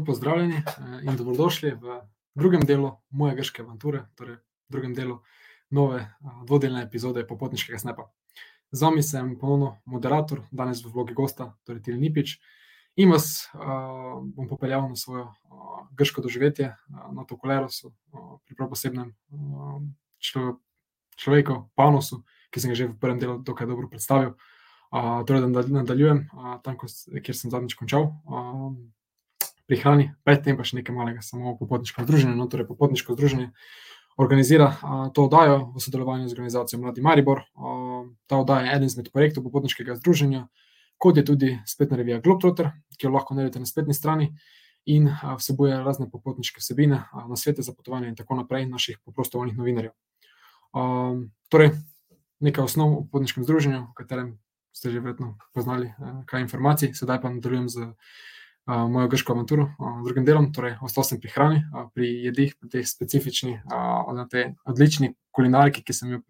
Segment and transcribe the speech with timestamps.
[0.00, 0.62] Lepo pozdravljeni eh,
[1.02, 2.00] in dobrodošli v
[2.34, 5.18] drugem delu moje grške avanture, torej v drugem delu
[5.70, 8.06] nove eh, dvodelne epizode Popotniškega snepa.
[8.72, 12.38] Z vami sem ponovno moderator, danes v vlogi gosta, torej Tilly Nipič,
[12.96, 18.56] in vas uh, bom popeljal na svojo uh, grško doživetje uh, na Tokolerosu, uh, pri
[18.56, 20.54] prav posebnem uh,
[21.16, 24.32] človeku, Panosu, ki sem ga že v prvem delu dokaj dobro predstavil.
[24.94, 28.14] Uh, torej, da nadaljujem uh, tam, kjer sem zadnjič končal.
[28.24, 28.72] Uh,
[29.70, 32.34] pri hrani, predtem pa še nekaj malega, samo popotniško združenje.
[32.34, 33.52] No, torej, popotniško združenje
[34.18, 37.44] organizira a, to oddajo v sodelovanju z organizacijo Mladi Maribor.
[37.54, 37.74] A,
[38.26, 40.48] ta oddaja je eden izmed projektov popotniškega združenja,
[40.98, 44.32] kot je tudi spletna revija Globetrotter, ki jo lahko najdete na spletni strani
[44.90, 48.98] in a, vsebuje razne popotniške vsebine, a, na svete za potovanje in tako naprej naših
[49.06, 49.94] poprostovoljnih novinarjev.
[50.74, 50.82] A,
[51.46, 51.76] torej,
[52.42, 54.34] nekaj osnov o popotniškem združenju, v katerem
[54.74, 57.94] ste že verjetno poznali a, kaj informacij, sedaj pa nadaljujem z
[58.70, 61.60] mojo grško avanturo, z drugim delom, torej ostal sem pri hrani,
[61.94, 63.62] pri jedih, pri teh specifičnih,
[64.16, 66.20] na te odlični kulinariki, ki sem jo.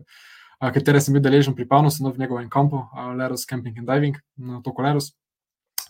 [0.60, 2.82] Katere sem bil deležen pri Panosu, no, v njegovem kampu,
[3.16, 5.14] Leros Camping and Diving, na Toko Leros.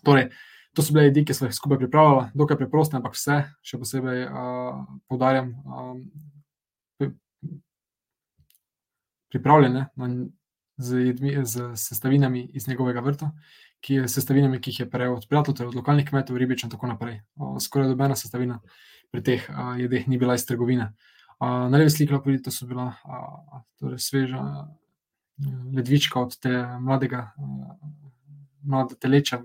[0.06, 0.28] Torej,
[0.74, 4.28] to so bile jedi, ki smo jih skupaj pripravljali, dokaj preproste, ampak vse, še posebej
[4.28, 6.04] uh, poudarjam, um,
[9.30, 10.08] pripravljene na,
[10.78, 13.30] z, jedmi, z sestavinami iz njegovega vrta
[13.80, 16.70] ki je sestavinami, ki jih je prejel od prijateljev, torej od lokalnih kmetov, ribič in
[16.70, 17.20] tako naprej.
[17.60, 18.60] Skoraj nobena sestavina
[19.10, 19.46] pri teh
[19.80, 20.92] jedeh ni bila iz trgovine.
[21.40, 22.92] Na levi sliki lahko vidite, so bila
[23.80, 24.44] torej sveža
[25.72, 27.30] ledvička od te mladega,
[28.62, 29.40] mlade teleča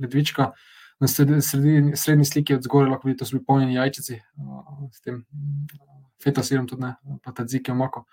[0.00, 0.52] ledvička.
[1.00, 4.20] Na sredini, srednji sliki od zgoraj lahko vidite, so bili polnjeni jajčici,
[4.92, 5.22] s tem
[6.20, 6.94] feta sirom tudi ne,
[7.24, 8.04] pa tadzike omako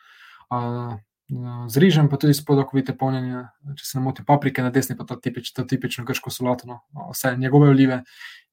[1.67, 3.43] z rižem, pa tudi spodaj, ko vidite polnjenje,
[3.75, 6.79] če se ne moti, paprike na desni, pa to tipič, tipično grško solato, no.
[7.11, 8.03] vse njegove olive,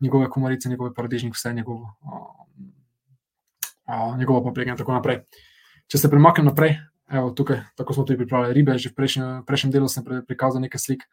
[0.02, 1.94] njegove komarice, njegove paradižnike, vse njegovo,
[4.18, 5.22] njegovo paprike in tako naprej.
[5.86, 6.74] Če se premaknem naprej,
[7.14, 10.82] evo tukaj, tako smo tudi pripravili ribe, že v prejšnjem, prejšnjem delu sem prikazal nekaj
[10.82, 11.06] slik.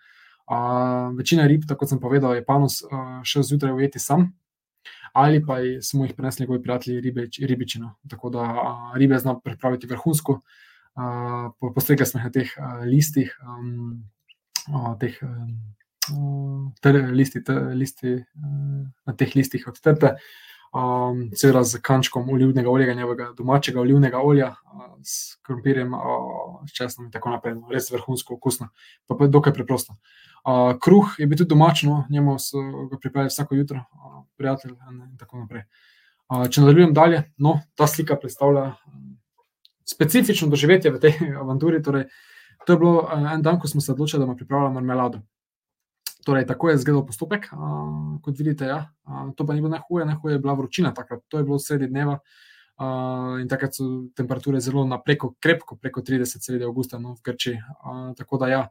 [0.51, 4.31] Uh, večina rib, tako kot sem povedal, je panos uh, šel zjutraj ujeti sam,
[5.13, 7.93] ali pa smo jih prinesli njegovi prijatelji ribič, ribičino.
[8.09, 10.70] Tako da uh, ribe znam pripraviti vrhunsko, uh,
[11.75, 12.51] postregli smo na teh
[12.85, 14.03] listih, um,
[14.99, 18.15] teh, um, ter, listi, ter, listi,
[19.05, 20.15] na teh listih od tete.
[20.71, 27.09] Um, seveda z kančkom olivnega olja, njegovega domačega olivnega olja, uh, s krompirjem, uh, česnom
[27.09, 27.57] in tako naprej.
[27.57, 28.69] No, res vrhunsko okusno,
[29.07, 29.97] pa je dokaj preprosto.
[30.47, 35.17] Uh, kruh je bil tudi domačno, njemu so ga pripravili vsako jutro, uh, prijatelj in
[35.19, 35.67] tako naprej.
[36.31, 39.17] Uh, če nadaljujem dalje, no, ta slika predstavlja um,
[39.91, 41.13] specifično doživetje v tej
[41.43, 41.83] avanturi.
[41.83, 42.07] Torej,
[42.65, 45.21] to je bilo eh, en dan, ko smo se odločili, da bomo pripravili marmelado.
[46.25, 47.57] Torej, tako je izgledal postopek, a,
[48.21, 48.65] kot vidite.
[48.65, 48.93] Ja.
[49.03, 51.87] A, to pa ni bilo najhuje, najhuje je bila vročina takrat, to je bilo sredi
[51.87, 52.19] dneva.
[52.81, 53.83] Uh, in takrat so
[54.17, 57.53] temperature zelo napreko, krepko, preko 30, sredi avgusta, no, v Grči.
[57.53, 58.61] Uh, tako da, ja,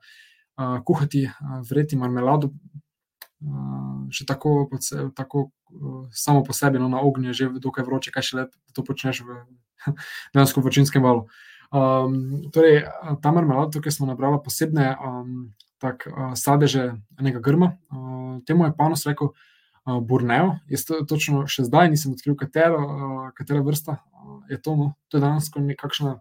[0.59, 4.67] uh, kuhati, uh, vreti marmelado, uh, še tako,
[5.15, 8.47] tako uh, samo po sebi, no, na ognju je že dokaj vroče, kaj še le,
[8.51, 9.39] da to počneš v
[10.35, 11.27] dejansko vročinskem valu.
[11.71, 12.83] Um, torej,
[13.23, 17.77] ta marmelada, tukaj smo nabrali posebne um, tak, uh, sadeže enega grma.
[17.91, 20.59] Uh, temu je panos rekel uh, Borneo.
[20.71, 24.77] Jaz to, točno še zdaj nisem odkril, katero, uh, katera vrsta uh, je to.
[24.77, 24.91] No.
[25.09, 26.19] To je dejansko nekakšna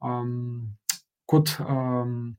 [0.00, 0.76] um,
[1.26, 1.56] kot.
[1.60, 2.36] Um,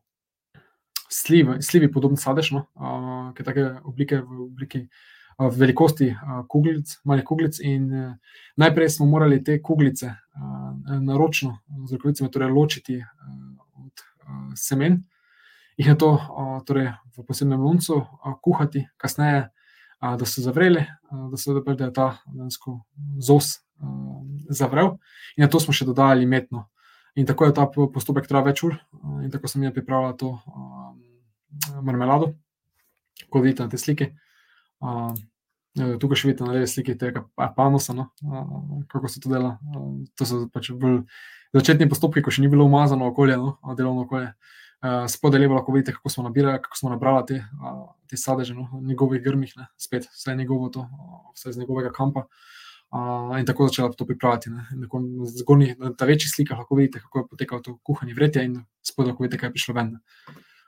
[1.13, 5.01] Slivi, slivi podoben sadež, no, uh, ki je take oblike v obliki uh,
[5.39, 6.11] v velikosti
[6.49, 7.59] kuglic, malih kuglic.
[7.59, 7.89] In
[8.55, 10.13] najprej smo morali te kuglice
[11.01, 11.57] naročno
[11.87, 12.99] z rokovicami torej ločiti
[13.77, 14.05] od
[14.55, 15.03] semen,
[15.77, 16.19] jih na to
[16.67, 18.03] torej v posebnem loncu
[18.41, 19.49] kuhati, kasneje,
[20.01, 20.85] da so zavreli,
[21.31, 22.17] da se da je ta
[23.19, 23.59] zos
[24.49, 24.97] zavrel,
[25.37, 26.67] in na to smo še dodali metno.
[27.15, 28.73] In tako je ta postopek trajal več ur,
[29.21, 30.31] in tako sem jaz pripravljal to
[31.81, 32.33] marmelado,
[33.29, 34.07] kot vidite na tej sliki.
[34.09, 34.32] Uh,
[35.73, 37.23] tukaj še vidite na levi sliki tega
[37.55, 38.09] panosa, no?
[38.21, 39.57] uh, kako se to dela.
[39.73, 41.03] Uh, to so pač bolj
[41.53, 43.57] začetni postopki, ko še ni bilo umazano okolje, no?
[43.77, 44.33] delovno okolje.
[44.83, 48.53] Uh, Spodaj levo lahko vidite, kako smo nabirali, kako smo nabrali te, uh, te sadeže,
[48.57, 48.67] no?
[48.83, 49.69] njegovih grmih, ne?
[49.79, 50.85] spet vse je njegovo, to,
[51.33, 52.27] vse iz njegovega kampa.
[52.93, 54.51] Uh, in tako začela to pripravljati.
[54.53, 54.67] Na
[55.39, 59.15] zgornjih, na ta večjih slikah lahko vidite, kako je potekalo to kuhanje vrtja, in spodaj
[59.15, 59.95] lahko vidite, kaj je prišlo ven.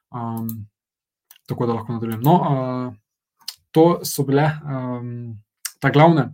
[0.09, 0.47] Um,
[1.45, 2.23] tako da lahko nadaljujem.
[2.25, 2.95] No, uh,
[3.75, 5.35] to so bile um,
[5.83, 6.29] ta glavne,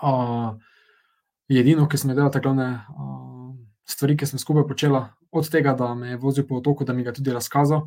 [0.00, 0.56] uh,
[1.52, 3.50] edino, ki sem delal, ta glavne uh,
[3.84, 7.04] stvari, ki sem skupaj počela, od tega, da me je vozil po otoku, da mi
[7.04, 7.84] ga tudi razkazal,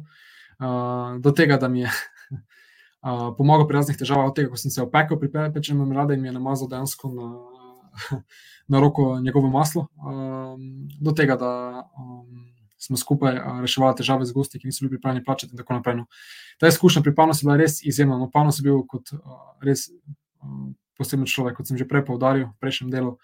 [0.61, 1.89] uh, do tega, da mi je
[3.09, 6.21] uh, pomagal pri raznih težavah, od tega, ko sem se opekel pri pečenem mrade in
[6.21, 7.33] mi je namazal dejansko na,
[8.77, 11.51] na roko njegovo maslo, um, do tega, da
[11.97, 12.50] um,
[12.81, 15.53] smo skupaj reševali težave z gosti, ki niso bili pripravljeni plačati.
[15.53, 15.99] In tako naprej.
[16.01, 16.07] No.
[16.59, 18.17] Ta izkušnja pri Panu je bila res izjemna.
[18.17, 19.21] No, Panu je bil kot uh,
[19.61, 23.17] res uh, poseben človek, kot sem že prej poudaril v prejšnjem delu.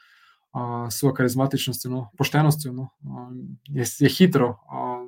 [0.56, 3.28] Uh, svojo karizmatičnostjo, no, poštenostjo, no, uh,
[3.68, 5.04] je, je hitro, uh,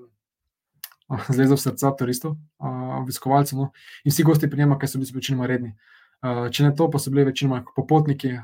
[1.34, 3.57] zlezel v srca turistov, obiskovalcev.
[3.57, 3.72] No.
[4.06, 5.74] In vsi gosti pri njemu, ki so bili večinoma redni.
[6.22, 8.36] Če ne to, pa so bili večinoma popotniki,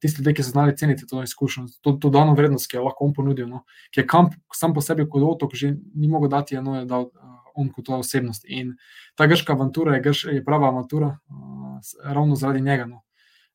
[0.00, 3.04] tisti ljudje, ki so znali ceniti to izkušnjo, to, to dano vrednost, ki jo lahko
[3.04, 3.48] on ponudil.
[3.48, 3.64] No.
[3.94, 7.10] Ki je kamp sam po sebi kot otok, že ni mogel dati, eno je dal
[7.54, 8.46] on kot osebnost.
[8.48, 8.76] In
[9.18, 11.18] ta grška avantura je, grš, je prava avantura,
[12.04, 12.86] ravno zaradi njega.
[12.86, 13.02] No.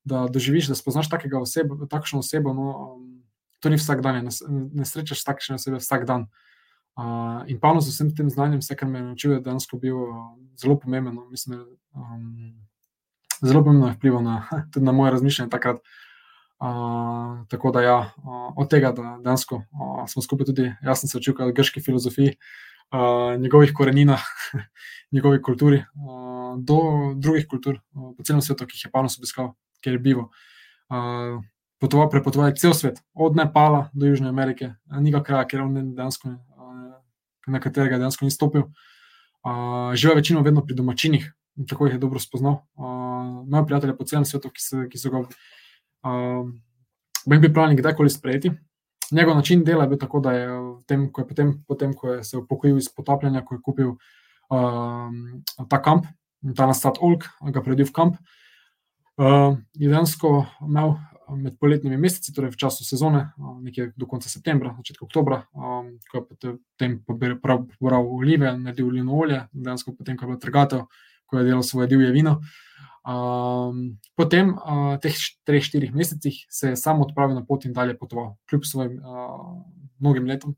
[0.05, 1.09] Da doživiš, da spoznaš
[1.41, 2.99] osebo, takšno osebo, no,
[3.59, 4.31] to ni vsak dan, ne,
[4.73, 6.27] ne srečaš takšne osebe vsak dan.
[6.95, 9.97] Uh, in pa z vsem tem znanjem, vse, kar me je naučil, je dejansko bil
[9.97, 11.15] uh, zelo pomemben.
[11.15, 11.25] No.
[11.27, 12.53] Mislim, um,
[13.41, 15.75] zelo pomembno je vplival na, tudi na moje razmišljanje takrat.
[15.75, 16.04] Uh,
[17.49, 21.17] tako da, ja, uh, od tega, da dejansko uh, smo skupaj tudi, jaz sem se
[21.17, 22.35] učil o grški filozofiji,
[22.93, 24.23] uh, njegovih koreninah,
[25.15, 26.79] njegovi kulturi, uh, do
[27.15, 29.53] drugih kultur uh, po celem svetu, ki jih je Panos obiskal,
[29.83, 30.29] kjer je bival.
[30.89, 31.43] Uh,
[31.79, 35.95] potoval, prepotoval je cel svet, od Nepala do Južne Amerike, ni ga kraja, ker on
[35.95, 36.37] dejansko
[37.47, 38.69] na katerega dejansko ni stopil.
[39.45, 42.65] Uh, je večino vedno pri domačinih in tako jih je dobro spoznal.
[42.75, 45.21] Uh, Moje prijatelje po celem svetu, ki so, ki so ga
[46.05, 46.49] uh,
[47.25, 48.51] bili pripravljeni kdajkoli sprejeti.
[49.11, 50.47] Njegov način dela je bil tako, da je,
[50.87, 55.67] tem, ko je potem, potem, ko je se upokojil iz potapljanja, ko je kupil uh,
[55.69, 56.05] ta kamp,
[56.55, 58.15] ta nastat Olk, ga predil v kamp,
[59.17, 60.95] uh, je dejansko imel
[61.29, 63.31] med poletnimi meseci, torej v času sezone,
[63.61, 65.39] nekje do konca septembra, začetka oktobra,
[66.11, 70.85] ko je potem pobral olive, naredil olivno olje, dejansko potem, ko je bil trgatev,
[71.25, 72.35] ko je delal svoje divje vino.
[73.05, 75.13] Um, potem, v uh, teh
[75.45, 79.61] treh, štirih mesecih, se je samo odpravil na pot in dalje potoval, kljub svojim uh,
[80.01, 80.55] mnogim letom.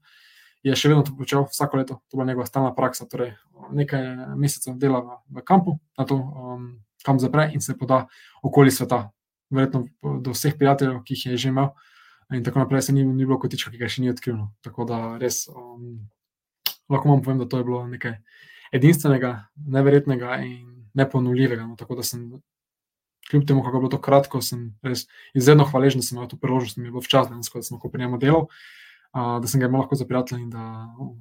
[0.63, 3.07] Je še vedno to počel vsako leto, to je bila njegova stalna praksa.
[3.11, 3.35] Torej,
[3.75, 6.71] nekaj mesecev dela v, v kampu, na to um,
[7.03, 8.05] kam zapre in se poda
[8.44, 9.09] okoli sveta,
[9.51, 9.83] verjetno
[10.23, 11.69] do vseh prijateljev, ki jih je že imel.
[12.31, 14.35] In tako naprej, se ni, ni bilo kotička, ki ga še ni odkril.
[14.39, 14.54] No.
[14.63, 16.07] Tako da res um,
[16.87, 18.18] lahko vam povem, da to je bilo nekaj
[18.75, 21.66] edinstvenega, neverjetnega in neponovljivega.
[21.68, 21.75] No.
[21.80, 22.25] Tako da sem,
[23.30, 25.06] kljub temu, kako je bilo to kratko, sem res
[25.37, 27.92] izredno hvaležen, da sem imel to priložnost, da mi je bilo včasih, da sem lahko
[27.94, 30.63] pri njemu delal, uh, da sem ga imel lahko za prijatelja in da
[30.99, 31.13] um,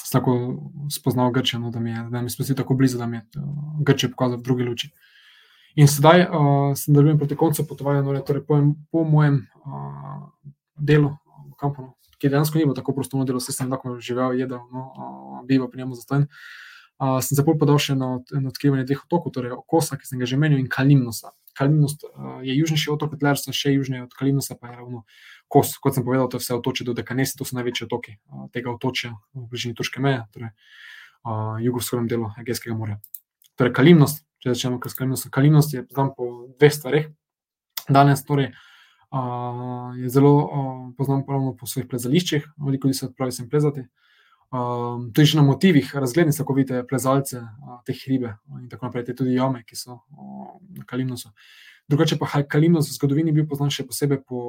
[0.00, 0.36] sem tako
[0.90, 3.80] spoznal Grčijo, no, da mi je, da mi je tako blizu, da mi je uh,
[3.86, 4.90] Grčijo pokazal v drugi luči.
[5.78, 8.58] In sedaj uh, se nadaljujem proti koncu potovanja, no, torej po,
[8.90, 10.26] po mojem uh,
[10.74, 11.12] delu
[11.46, 14.64] v kampu, no, ki dejansko ni bilo tako prosto delo, vse sem lahko živel, jedel,
[14.72, 16.26] no, uh, bival pri njemu za stojn.
[17.00, 20.20] Uh, sem se bolj podal še na, na odkrivanje dveh otokov, torej Kosa, ki sem
[20.20, 21.32] ga že menil, in Kalimnosa.
[21.56, 25.00] Kalimnost uh, je južnejši otok, kot Lersa, še južneje od Kalimnosa, pa je ravno
[25.48, 25.72] Kos.
[25.80, 28.68] Kot sem povedal, to je vse otoče do Dekanesi, to so največji otoki uh, tega
[28.74, 32.98] otočja v bližini Turške meje, torej uh, jugovzhodnem delu Egejskega morja.
[33.56, 35.30] Torej, Kalimnost, če rečemo, kar skrbnost.
[35.32, 37.08] Kalimnost je poznam po dveh stvareh.
[37.88, 38.52] Danes torej,
[39.08, 43.88] uh, je zelo uh, poznam po svojih plezališčih, veliko ljudi se odpravi sem plezati.
[44.50, 49.04] Um, tudi na motivih, razgledni so, ko vidite plezalce, uh, te hribe in tako naprej,
[49.06, 51.30] te tudi jame, ki so uh, na Kalimnosu.
[51.90, 54.40] Drugače pa Kalimnos v zgodovini bil poznan še posebej po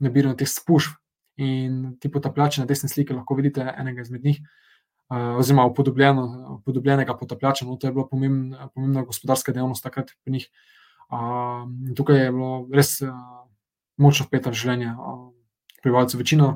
[0.00, 0.98] nabiranju teh spušv
[1.40, 4.42] in ti potapljači na desni sliki lahko vidite enega izmed njih.
[5.10, 7.64] Uh, oziroma upodobljenega potapljača.
[7.66, 10.50] No, to je bila pomembna, pomembna gospodarska dejavnost takrat pri njih.
[11.08, 11.64] Uh,
[11.96, 13.16] tukaj je bilo res uh,
[13.96, 15.24] močno vpeta v življenje uh,
[15.80, 16.20] prebivalcev.
[16.20, 16.52] Večina,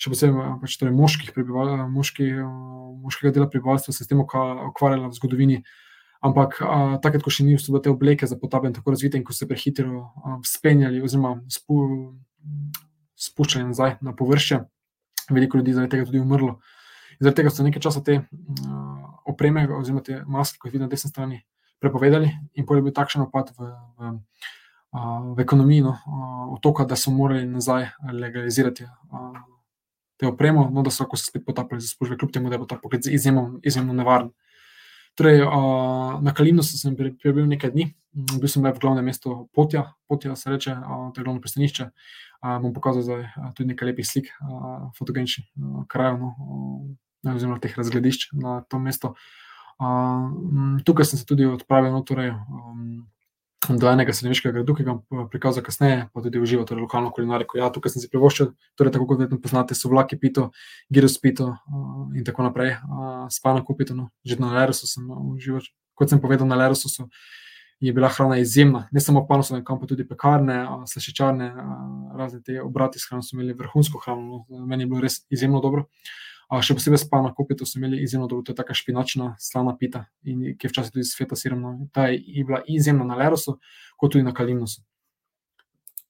[0.00, 1.36] še posebej pač torej moških
[1.92, 2.48] moški, uh,
[3.04, 5.62] moškega dela prebivalstva, se je s tem ukvarjala v zgodovini.
[6.24, 9.32] Ampak uh, takrat, ko še ni bilo te obleke za potapljanje tako razvite in ko
[9.32, 10.10] so prehitro
[10.44, 12.12] spenjali oziroma spu,
[13.16, 14.64] spuščali nazaj na površje,
[15.30, 16.58] veliko ljudi zaradi tega tudi umrlo.
[16.58, 16.76] Uh,
[17.20, 21.10] Zaradi tega so nekaj časa te uh, opreme, oziroma te maske, kot vidite na desni
[21.10, 21.42] strani,
[21.80, 23.68] prepovedali, in potem je bil takšen opad v,
[24.00, 24.12] v,
[25.36, 25.92] v ekonomiji no,
[26.56, 29.36] otoka, da so morali nazaj legalizirati uh,
[30.20, 32.68] te opremo, no, da so lahko se spet potapljali za službe, kljub temu, da je
[32.68, 33.60] ta poklic izjemno,
[33.92, 34.30] nevaren.
[35.18, 40.36] Torej, uh, na Kalinu sem prebil nekaj dni, bil sem v glavnem mestu Potja, Potja
[40.36, 41.88] se reče, uh, to je glavno pristanišče.
[42.40, 46.20] Uh, bom pokazal zdaj uh, tudi nekaj lepih slik, uh, fotogeničnih uh, krajev.
[46.20, 49.14] No, uh, oziroma teh razgledišč na to mesto.
[49.80, 53.08] Uh, tukaj sem se tudi odpravil no, torej, um,
[53.68, 57.58] do enega srednjega gradu, ki ga bom prikazal kasneje, pa tudi užival torej, lokalno kulinariko.
[57.60, 60.48] Ja, tukaj sem si privoščil, torej, tako kot vedno poznate, so vlaki pito,
[60.88, 65.60] giros pito uh, in tako naprej, uh, spano kupito, no, že na Lerosu sem užival
[66.00, 66.88] kot sem povedal, na Lerosu
[67.80, 71.48] je bila hrana izjemna, ne samo v panosovem kampu, tudi pekarne, slaščičarne,
[72.16, 74.64] razne te obrati s hrano so imeli vrhunsko hrano, no.
[74.68, 75.84] meni je bilo res izjemno dobro.
[75.84, 80.04] A še posebej spana kopita so imeli izjemno dobro, to je taka špinačna slana pita,
[80.26, 81.62] in, ki je včasih tudi s feta sirom.
[81.62, 81.88] No.
[81.94, 83.60] Ta je, je bila izjemna na Lerosu,
[84.00, 84.82] kot tudi na Kalimnosu.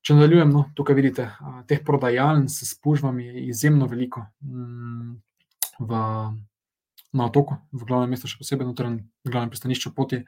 [0.00, 1.26] Če nadaljujem, no, tukaj vidite,
[1.68, 5.10] teh prodajaln s spužvami je izjemno veliko mm,
[5.84, 6.04] v,
[7.12, 8.96] na otoku, v glavnem mestu, še posebej na torej,
[9.28, 10.24] glavnem pristanišču poti.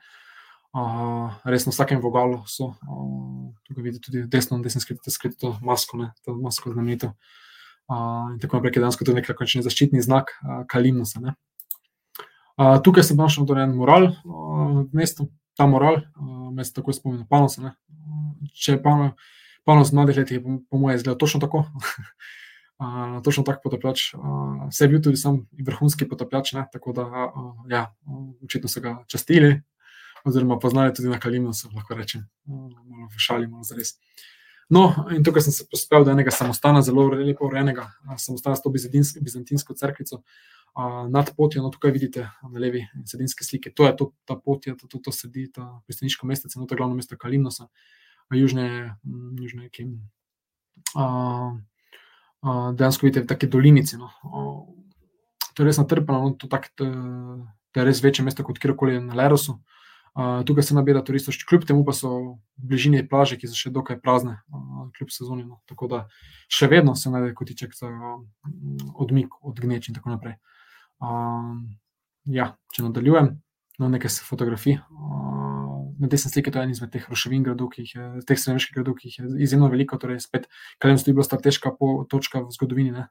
[0.72, 5.98] Uh, res na vsakem vogalu so, uh, tukaj vidite tudi desno, desno skrito, skrito masko,
[6.00, 7.12] ne, to masko znamenito.
[7.12, 7.40] Uh,
[7.90, 11.34] in tako naprej, ki je dejansko tudi nekakšen zaščitni znak uh, Kalimnosa.
[12.52, 16.74] Uh, tukaj sem našel torej en moral uh, v mestu, ta moral, uh, me se
[16.76, 17.72] tako spomnim, panosa.
[17.72, 21.66] Uh, če je panos, v mladih letih, po, po mojem, izgleda točno tako.
[22.82, 24.08] Uh, točno tako potapljač.
[24.16, 26.64] Uh, vse je bil tudi sam vrhunski potapljač, ne?
[26.72, 27.82] tako da uh, ja,
[28.42, 29.52] očitno so ga častili,
[30.26, 33.94] oziroma poznali tudi na Kalimu, se lahko rečem, malo v šali, malo za res.
[34.72, 38.72] No, in tukaj sem se pospel do enega samostana, zelo lepo urejenega, samostana s to
[38.72, 40.22] bizantinsko crkvico.
[41.12, 44.88] Nad potjo, no tukaj vidite na levi sredinske slike, to je to, ta potja, to,
[44.88, 47.68] to, to sedi, ta pristaniško mestece, no to je glavno mesto Kalimnosa,
[48.32, 48.96] južne,
[49.36, 49.98] južne Kim.
[50.96, 51.52] Uh,
[52.40, 54.00] uh, dejansko vidite take dolinice.
[54.00, 54.08] No.
[54.24, 54.64] Uh,
[55.52, 56.88] to je res natrpano, no, to, tak, to,
[57.76, 59.58] to je res večje mesto kot kjerkoli na Lerosu.
[59.58, 59.81] Uh,
[60.46, 64.00] tukaj se nabira turistov, kljub temu pa so v bližini plaže, ki so še dokaj
[64.04, 65.46] prazne, uh, kljub sezoni.
[65.48, 65.62] No.
[65.70, 66.00] Tako da
[66.52, 68.20] še vedno se najde kotiček za uh,
[69.00, 70.36] odmik od gneč in tako naprej.
[71.00, 71.64] Uh,
[72.28, 73.32] ja, če nadaljujem,
[73.80, 74.82] no, nekaj fotografij.
[74.92, 75.32] Uh,
[76.02, 78.96] na desni sliki je en izmed teh ruševin gradov, ki jih je, teh srednjeških gradov,
[78.98, 80.48] ki jih je izjemno veliko, torej spet,
[80.82, 81.76] kar je bilo strateška
[82.10, 82.92] točka v zgodovini.
[82.92, 83.08] Ne.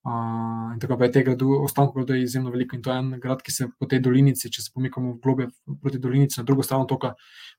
[0.00, 3.42] Uh, in tako naprej, tega ostanka gradu je izjemno veliko in to je en grad,
[3.44, 5.50] ki se po tej dolinici, če se pomikamo globje
[5.82, 7.12] proti dolinici, na drugo stran toka,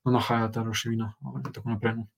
[0.04, 1.94] no, nahaja ta roševina in tako naprej.
[2.00, 2.08] No.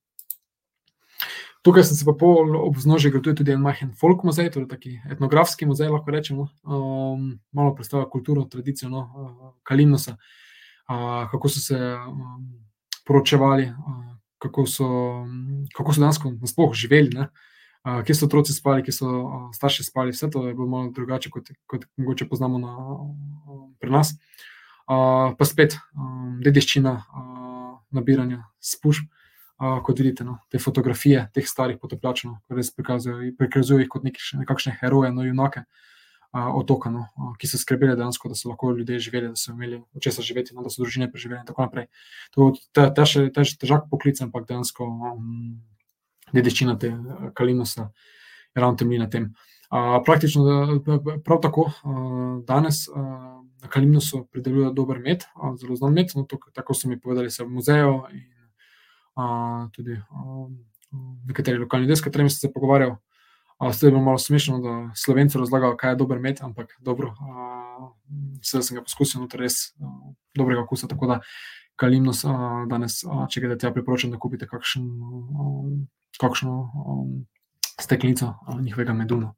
[1.64, 5.68] Tukaj sem se pa po obznožju gradu tudi en majhen folk muzej, torej taki etnografski
[5.68, 11.78] muzej, lahko rečemo, um, malo predstavlja kulturo, tradicijo no, uh, Kalimnosa, uh, kako so se
[11.78, 12.44] um,
[13.04, 14.04] poročevali, uh,
[14.40, 14.88] kako so,
[15.76, 17.12] kako so dansko nasploh živeli.
[17.12, 17.28] Ne,
[17.84, 19.08] kje so otroci spali, kje so
[19.54, 22.72] starši spali, vse to je bilo malo drugače, kot, kot mogoče poznamo na,
[23.80, 24.14] pri nas.
[24.86, 25.76] Pa spet
[26.44, 26.96] dediščina
[27.94, 29.10] nabiranja spušb.
[29.54, 34.72] Uh, kot vidite, no, te fotografije teh starih potopljačev, ki res prikazujejo, jih kot nekakšne
[34.80, 38.98] heroje, no, junake uh, otoka, no, uh, ki so skrbeli dejansko, da so lahko ljudje
[39.06, 41.86] živeli, da so imeli od česa živeti, no, da so družine preživeli in tako naprej.
[42.34, 45.62] To je težak poklic, ampak dejansko um,
[46.32, 47.90] dediščina te eh, Kalinosa
[48.54, 49.32] je ravno temelji na tem.
[49.74, 50.42] Uh, praktično,
[51.24, 52.96] prav tako uh, danes uh,
[53.62, 57.30] na Kalinosu pridelujejo dober med, uh, zelo znan med, no, to, tako so mi povedali,
[57.30, 58.28] se v muzeju in
[59.18, 60.46] uh, tudi uh,
[61.26, 62.94] nekateri lokalni ljudje, s katerimi sem se pogovarjal.
[63.58, 67.08] Uh, Zdaj je bilo malo smešno, da slovenci razlagajo, kaj je dober med, ampak dobro,
[67.08, 67.90] uh,
[68.42, 70.86] vse sem ga poskusil, no, res uh, dobrega okusa.
[70.90, 71.20] Tako da
[71.76, 74.86] Kalimnos uh, danes, uh, če greste tja, priporočam, da kupite kakšen.
[74.86, 75.70] Uh,
[76.20, 76.52] kakšno
[76.86, 77.26] um,
[77.80, 79.34] steklenico uh, njihovega meduna.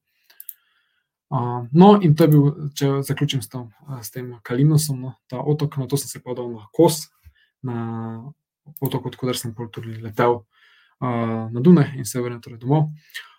[1.28, 2.44] Uh, no, in to je bil,
[2.78, 6.22] če zaključim s, tom, uh, s tem Kalimnosom, no, ta otok, na to sem se
[6.22, 7.08] podal na Kos,
[7.66, 7.78] na
[8.80, 12.92] otok, odkud sem tudi letel uh, na Dune in se vrnil torej domov.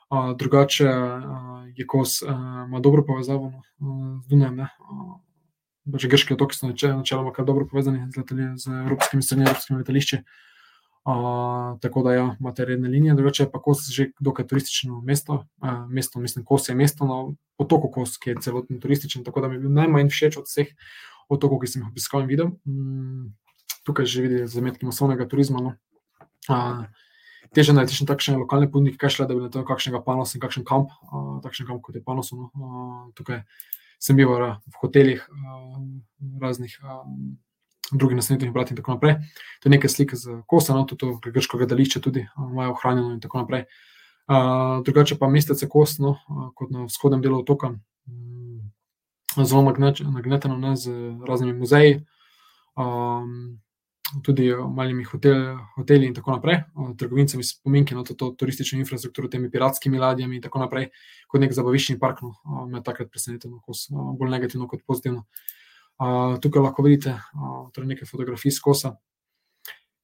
[0.09, 2.33] Uh, drugače uh, je Kos, uh,
[2.67, 4.59] ima dobro povezavo no, uh, z Dunem.
[4.59, 5.15] Uh,
[5.87, 10.17] Že grški otoki so načeloma kar dobro povezani z, letali, z evropskimi, srednjeevropskimi letališči.
[10.17, 10.47] Uh,
[11.07, 15.45] Uh, tako da, ja, imate redne linije, drugače pa Kos je že dokaj turistično mesto,
[15.63, 19.47] uh, mesto mislim, Kos je mesto na otoku Kos, ki je celotno turističen, tako da
[19.47, 20.73] mi je bil najmanj všeč od vseh
[21.29, 22.51] otokov, ki sem jih obiskal in videl.
[22.67, 23.31] Um,
[23.87, 25.63] tukaj že vidite zametki masovnega turizma.
[25.63, 25.73] No.
[26.51, 26.83] Uh,
[27.55, 30.43] teže najti še takšne lokalne ponudnike, kaj šle, da bi na to kakšnega panosa in
[30.43, 32.35] kakšen kamp, uh, takšen kamp kot je panos.
[32.35, 32.51] No.
[32.51, 33.45] Uh, tukaj
[33.95, 35.79] sem bil v hotelih uh,
[36.43, 36.75] raznih.
[36.83, 37.07] Uh,
[37.91, 39.13] drugi naslednji brat in tako naprej.
[39.61, 43.21] To je nekaj slik z kosa, no, tudi to grško gledališče, tudi imajo ohranjeno in
[43.21, 43.65] tako naprej.
[44.27, 47.67] Uh, drugače pa mestece Kos, no, uh, kot na vzhodnem delu otoka,
[48.07, 48.71] um,
[49.43, 50.91] zelo nagneteno ne, z
[51.27, 52.01] raznimi muzeji,
[52.75, 53.59] um,
[54.23, 58.79] tudi malimi hotel, hoteli in tako naprej, uh, trgovincami spominki na no, to, to turistično
[58.79, 60.89] infrastrukturo, temi piratskimi ladjami in tako naprej,
[61.31, 63.61] kot nek zabaviščni park, no, uh, me takrat presenetilo,
[64.19, 65.23] bolj negativno kot pozitivno.
[65.23, 65.55] Uh,
[66.41, 68.95] tukaj lahko vidite uh, torej nekaj fotografij skosa.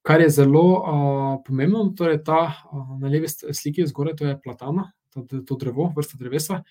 [0.04, 4.90] Kar je zelo uh, pomembno, torej ta uh, na levi sliki zgoraj, to je platana,
[5.14, 6.64] to, to drevo, vrsta drevesa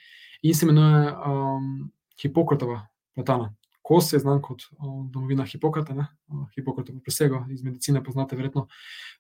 [0.43, 2.81] in se imenuje um, Hipokratova
[3.15, 3.55] platana.
[3.83, 4.63] Kos je znan kot
[5.11, 6.05] domovina Hipokrata, ne?
[6.55, 8.69] Hipokrata presega iz medicine, poznate verjetno.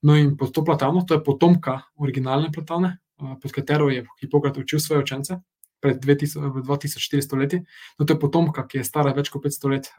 [0.02, 2.98] No in pod to platano, to je potomka originalne platane,
[3.42, 5.40] pod katero je Hipokrat učil svoje učence
[5.82, 7.58] pred 2400 leti.
[7.98, 9.90] No, to je potomka, ki je stara več kot 500 let,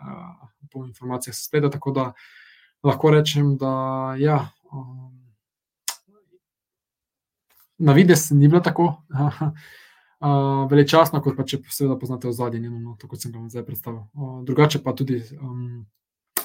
[0.72, 2.06] po informacijah se spleda, tako da
[2.84, 4.40] lahko rečem, da ja,
[7.78, 8.90] na vides ni bilo tako
[10.24, 14.06] uh, veličastno, kot pa če seveda poznate ozadje njeno, no, tako sem ga zdaj predstavil.
[14.14, 15.84] Uh, drugače pa tudi, um,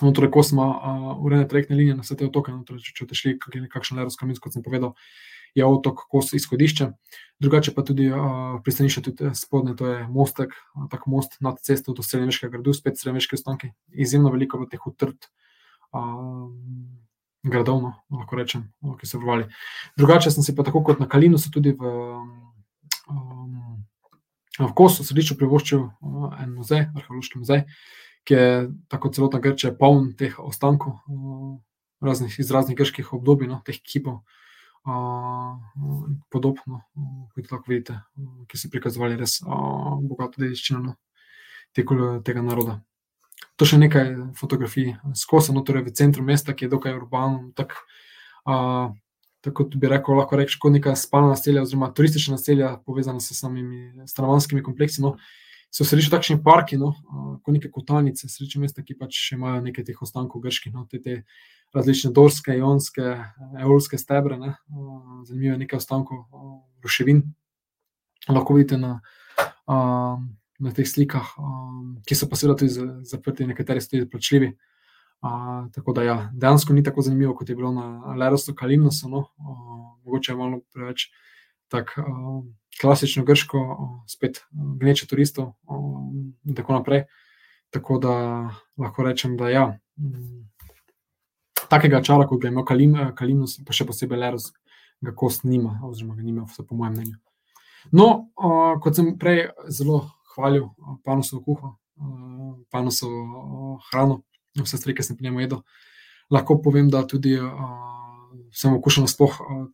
[0.01, 2.97] no, torej, ko smo uh, urejene trajektne linije na vse te otoke, no, torej, če,
[3.01, 3.37] če te šli
[3.71, 4.97] kakšen leros kamin, kot sem povedal,
[5.59, 6.91] je otok kos izhodišče.
[7.39, 11.95] Drugače pa tudi uh, pristanišče, tudi spodne, to je mostek, uh, tak most nad cesto
[11.95, 15.31] do Srednješkega gradu, spet Srednješke ostanke, izjemno veliko v teh utrd.
[15.93, 16.49] Uh,
[17.49, 18.65] Gradovno, lahko rečem,
[18.99, 19.47] ki so vrvali.
[19.97, 21.93] Drugače, sem si pa tako kot na Kalinu, tudi v
[23.09, 23.85] um,
[24.59, 27.65] v Kosu, središču privoščil uh, en muzej, arheološki muzej,
[28.27, 28.51] ki je
[28.91, 31.55] tako celotna Grčija poln teh ostankov uh,
[32.05, 34.23] raznih, iz raznih grških obdobij, no, teh kipov.
[36.33, 36.83] Podobno,
[37.35, 37.99] kot lahko vidite,
[38.49, 40.95] ki so prikazovali res bogato dediščino no,
[41.75, 42.81] tega naroda.
[43.59, 47.83] To še nekaj fotografij skozi, no, torej v centru mesta, ki je dokaj urbano, tako
[48.49, 48.95] uh,
[49.41, 54.07] tako bi rekel, lahko rečeš, kot neka spalna naselja, oziroma turistična naselja, povezana s samimi
[54.07, 55.03] stanovanjskimi kompleksi.
[55.03, 55.17] No.
[55.71, 56.95] Se reči takšni parki, no,
[57.45, 61.19] kot neke kotalnice, srečne mesta, ki pač imajo nekaj teh ostankov grških, no, te, te
[61.77, 63.05] različne dorske, ionske,
[63.61, 64.55] eolske stebre, ne,
[65.29, 66.25] zanimive nekaj ostankov
[66.85, 67.21] ruševin.
[68.33, 68.95] Lahko vidite na,
[69.69, 71.37] na teh slikah,
[72.09, 74.55] ki so pa seveda tudi zaprti, nekateri so tudi plačljivi.
[75.19, 75.31] A,
[75.75, 79.57] tako da, ja, dejansko ni tako zanimivo, kot je bilo na Lerosu, Kalimnosu, no, a,
[80.07, 81.09] mogoče je malo preveč
[81.69, 82.45] tako
[82.81, 85.81] klasično grško, a, spet gneče turistov a,
[86.47, 87.07] in tako naprej.
[87.71, 88.13] Tako da
[88.81, 89.65] lahko rečem, da ja,
[89.99, 90.47] m,
[91.69, 94.53] takega čara, kot ga ima Kalim, Kalimnos, pa še posebej Leros,
[95.05, 97.19] ga kost nima, oziroma ga nima, vse po mojem mnenju.
[97.93, 100.71] No, a, kot sem prej zelo hvalil
[101.05, 101.75] panosovo kuho,
[102.71, 104.23] panosovo hrano,
[104.59, 105.63] vse stvari, ki sem pri njemu jedel.
[106.31, 107.49] Lahko povem, da tudi uh,
[108.53, 109.65] sem okušal nasploh uh,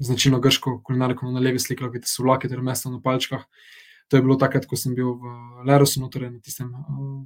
[0.00, 3.44] značilno grško kulinariko na levi sliki, ki so vlake, ter mesto na palčkah.
[4.10, 7.20] To je bilo takrat, ko sem bil v Lerosu, torej na tistem uh,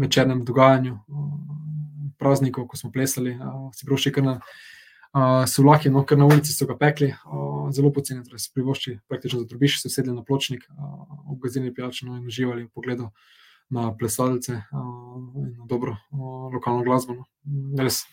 [0.00, 4.38] večernem dogajanju, uh, prazniku, ko smo plesali, uh, si prošli kar na.
[5.14, 8.50] Uh, so vlaki, no, ker na ulici so ga pekli, uh, zelo poceni, torej se
[8.50, 13.04] privošči, praktično za drobiš, se sedeli na pločnik, uh, obgazili pijačo in uživali v pogledu
[13.04, 13.34] uh,
[13.70, 15.96] na plesalce in na dobro
[16.54, 17.14] lokalno glasbo.
[17.14, 17.24] No.
[17.82, 18.04] Res,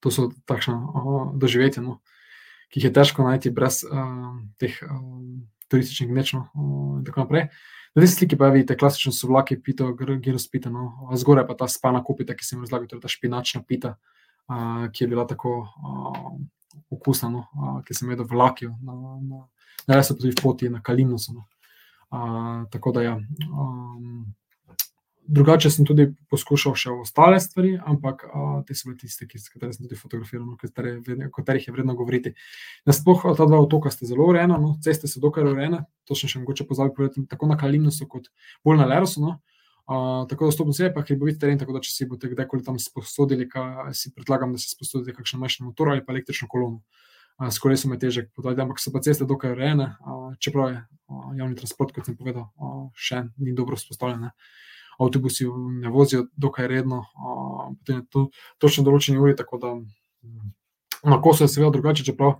[0.00, 0.74] to so takšne
[1.38, 2.00] doživetja, no,
[2.68, 3.82] ki jih je težko najti brez
[4.60, 4.78] teh
[5.68, 6.46] turističnih gnečov
[6.98, 7.48] in tako naprej.
[7.96, 11.68] Na tej sliki pa vidite klasično so vlaki pito, gyros pita, no, zgoraj pa ta
[11.68, 13.96] spana kupita, ki sem razlagal, torej ta špinačna pita,
[14.92, 15.66] ki je bila tako
[16.92, 17.46] okusna, no,
[17.84, 19.44] ki sem jedel v lakju, na, na,
[19.88, 21.34] na res pa tudi v poti na Kalinosu.
[21.34, 21.48] No
[22.70, 23.20] tako da, ja.
[23.52, 24.34] Um,
[25.28, 29.60] drugače sem tudi poskušal še ostale stvari, ampak uh, te so bile tiste, ki sem
[29.84, 32.32] tudi fotografiral, no, o katerih je vredno govoriti.
[32.88, 36.40] Nasploh ta dva otoka sta zelo urejena, no, ceste so dokaj urejene, to še še
[36.42, 38.30] mogoče pozabi povedati, tako na Kalimnosu kot
[38.64, 39.24] bolj na Lerosu.
[39.24, 39.36] No.
[39.88, 42.64] Uh, tako da stopno se je pa hribovit teren, tako da če si boste kdajkoli
[42.64, 46.82] tam sposodili, ka, si predlagam, da si sposodite kakšen majhen motor ali pa električno kolono.
[46.82, 47.08] Uh,
[47.46, 49.92] s kolesom je težek podati, ampak so pa ceste dokaj urejene,
[50.42, 50.80] čeprav je
[51.38, 52.48] javni transport, kot sem povedal,
[52.98, 54.32] še ni dobro vzpostavljen.
[54.98, 55.46] Avtobusi
[55.82, 57.04] ne vozijo dokaj redno,
[57.78, 58.24] potem je to
[58.58, 59.74] točno določeni uri, tako da
[61.04, 62.38] na kosu je seveda drugače, čeprav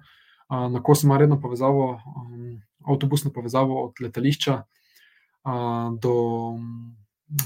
[0.48, 2.00] na kosu ima redno povezavo,
[2.88, 4.62] avtobusno povezavo od letališča
[6.00, 6.14] do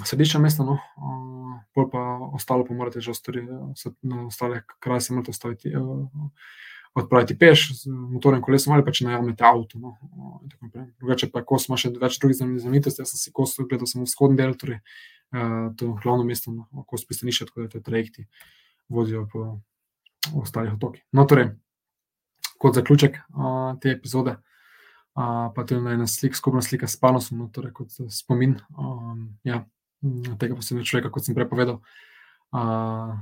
[0.07, 0.79] središča mesta, no,
[1.75, 3.51] pol pa ostalo pa morate že ostoriti,
[4.03, 5.75] na ostale kraje se morate ostaviti
[6.95, 9.81] odpraviti peš z motorjem kolesom ali pa če najamete avto.
[9.81, 9.97] No,
[11.01, 14.39] Drugače pa, ko smo še več drugih zanimivosti, jaz sem si kost gledal samo vzhodni
[14.41, 18.27] del, torej uh, to glavno mesto, no, kost pristanišče, tako da te trajekti
[18.93, 19.47] vozijo po
[20.39, 21.05] ostalih otokih.
[21.17, 21.55] No, torej,
[22.61, 27.51] kot zaključek uh, te epizode, uh, pa tudi ena slika, skupna slika s panosom, no,
[27.55, 29.65] torej kot spomin um, ja,
[30.39, 31.81] tega posebnega človeka, kot sem prepovedal.
[32.53, 33.17] Uh,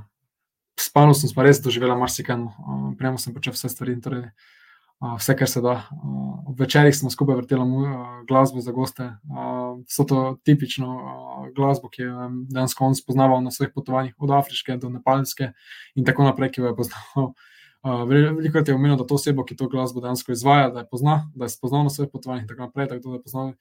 [0.81, 2.93] spalno sem pa res doživela marsikaj, no.
[2.99, 4.25] prejmo sem počel vse stvari, torej,
[5.17, 5.75] vse, kar se da.
[6.47, 7.65] Ob večerjih smo skupaj vrteli
[8.27, 9.11] glasbo za goste,
[9.89, 10.89] so to tipično
[11.55, 15.51] glasbo, ki jo dejansko on spoznaval na svojih potovanjih, od Afriške do Nepalske
[15.95, 17.31] in tako naprej, ki jo je poznal.
[18.09, 21.47] Veliko je omenil, da to osebo, ki to glasbo dejansko izvaja, da je pozna, da
[21.47, 23.53] je spoznal na svojih potovanjih in tako naprej, tako da je poznal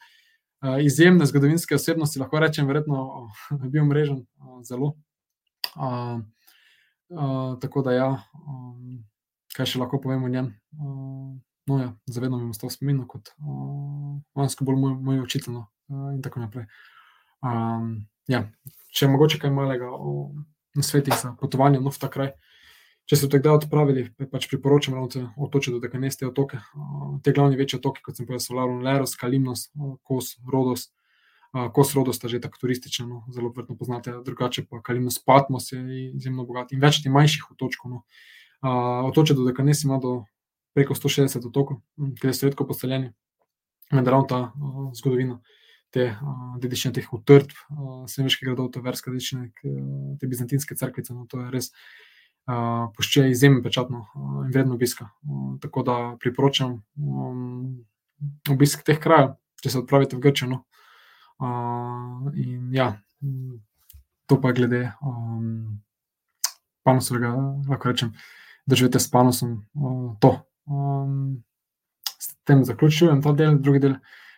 [0.85, 3.31] izjemne zgodovinske osebnosti, lahko rečem, verjetno
[3.63, 4.27] je bil mrežen
[4.63, 4.93] zelo.
[5.73, 6.21] Uh,
[7.11, 8.09] uh, tako da, ja,
[8.47, 9.01] um,
[9.57, 10.53] kaj še lahko povemo o njem.
[10.75, 11.35] Uh,
[11.71, 16.11] no, ja, zavedno mi je ostal spomin kot uh, bolj moj, moj učitelj no, uh,
[16.15, 16.69] in tako naprej.
[17.41, 18.45] Um, ja,
[18.93, 20.31] če je mogoče kaj malega o
[20.81, 22.35] svetih za potovanje no, v ta kraj.
[23.11, 26.61] Če ste tega odpravili, pač priporočam, da se otočite do Kaneste otoke.
[27.27, 29.65] Te glavni večji otoki, kot sem povedal, so Laron, Leros, Kalimnos,
[30.07, 30.93] Kos, Rodos.
[31.51, 35.81] Kos Rodos sta že tako turistična, no, zelo vrtno poznate, drugače pa Kalimnos, Patmos je
[36.15, 37.91] izjemno bogat in več tih manjših otokov.
[37.91, 38.03] No.
[39.11, 40.25] Otoče do Kaneste ima do
[40.75, 41.81] preko 160 otokov,
[42.21, 43.11] ki so redko poseljeni.
[43.91, 44.41] Vendar ravno ta
[44.95, 45.41] zgodovina
[45.91, 46.13] te
[46.63, 47.51] dedične teh utrdb,
[48.07, 49.51] seveških gradov, to verske dedične,
[50.21, 51.73] te bizantinske crkvice, no, to je res
[52.97, 54.07] pošče izjemno pečatno
[54.47, 55.09] in vredno obiska.
[55.63, 57.85] Tako da priporočam um,
[58.51, 60.49] obisk teh krajev, če se odpravite v Grčijo.
[60.51, 60.65] No.
[61.41, 62.93] In ja,
[64.27, 65.81] to pa glede um,
[66.85, 67.33] panosovega,
[67.69, 68.13] lahko rečem,
[68.67, 69.65] da živite s panosom.
[69.75, 70.37] Uh, to.
[70.67, 71.43] Um,
[72.21, 73.97] s tem zaključujem ta del, drugi del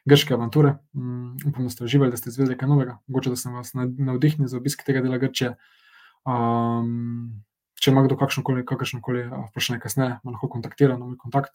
[0.08, 0.76] grške avanture.
[0.94, 4.48] Um, upam, da ste uživali, da ste izvedeli kaj novega, mogoče da sem vas navdihnil
[4.48, 5.56] za obisk tega dela Grčije.
[6.22, 7.42] Um,
[7.82, 11.50] če ima kdo kakršno koli vprašanje, kasneje, me lahko kontaktira na moj kontakt.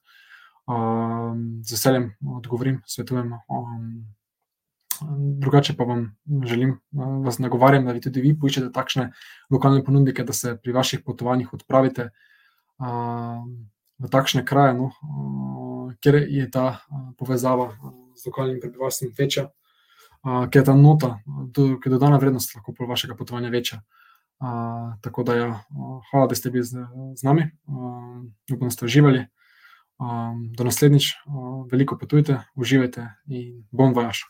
[0.67, 3.31] Um, z veseljem odgovorim, svetujem.
[3.47, 4.16] Um,
[5.41, 6.77] drugače pa vam želim,
[7.25, 9.11] vas nagovarjam, da vi tudi vi poiščete takšne
[9.49, 12.09] lokalne ponudnike, da se pri vaših potovanjih odpravite
[13.97, 14.91] v takšne kraje, no,
[16.01, 16.79] kjer je ta
[17.17, 17.71] povezava
[18.17, 19.47] z lokalnim prebivalstvom večja,
[20.23, 21.17] ker je ta nota,
[21.53, 23.81] ki je dodana vrednost lahko pol vašega potovanja večja.
[24.37, 25.63] Uh, tako da, ja,
[26.11, 26.77] hvala, da ste bili z,
[27.15, 28.21] z nami, uh,
[28.53, 29.25] upam, da ste uživali.
[29.97, 34.27] Um, do naslednjič, uh, veliko potujte, uživajte in bom vaš.